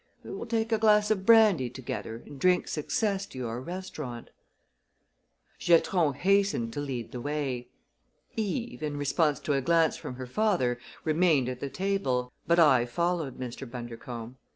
We 0.23 0.31
will 0.31 0.47
take 0.47 0.71
a 0.71 0.79
glass 0.79 1.11
of 1.11 1.27
brandy 1.27 1.69
together 1.69 2.23
and 2.25 2.39
drink 2.39 2.67
success 2.67 3.27
to 3.27 3.37
your 3.37 3.61
restaurant." 3.61 4.31
Giatron 5.59 6.15
hastened 6.15 6.73
to 6.73 6.79
lead 6.79 7.11
the 7.11 7.21
way. 7.21 7.67
Eve, 8.35 8.81
in 8.81 8.97
response 8.97 9.39
to 9.41 9.53
a 9.53 9.61
glance 9.61 9.97
from 9.97 10.15
her 10.15 10.25
father, 10.25 10.79
remained 11.03 11.49
at 11.49 11.59
the 11.59 11.69
table; 11.69 12.33
but 12.47 12.57
I 12.57 12.87
followed 12.87 13.39
Mr. 13.39 13.69
Bundercombe. 13.69 14.37